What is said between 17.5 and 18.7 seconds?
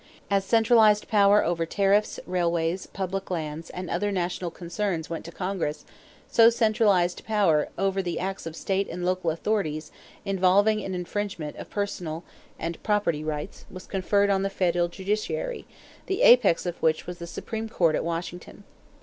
Court at Washington.